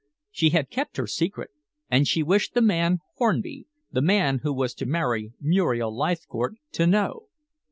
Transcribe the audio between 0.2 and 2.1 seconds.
She had kept her secret, and